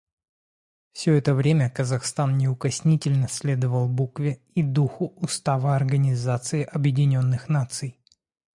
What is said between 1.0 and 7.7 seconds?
это время Казахстан неукоснительно следовал букве и духу Устава Организации Объединенных